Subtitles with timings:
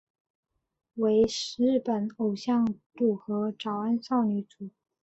[0.95, 1.27] 为
[1.59, 2.65] 日本偶像
[2.95, 4.71] 组合早安少女组。